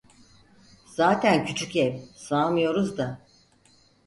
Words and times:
Zaten 0.85 1.45
küçük 1.45 1.75
ev, 1.75 1.97
sığamıyoruz 2.15 2.97
da… 2.97 3.21